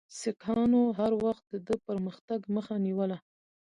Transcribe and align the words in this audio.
سیکهانو 0.19 0.81
هر 0.99 1.11
وخت 1.25 1.43
د 1.51 1.55
ده 1.67 1.75
د 1.79 1.83
پرمختګ 1.87 2.39
مخه 2.55 2.75
نیوله. 2.85 3.17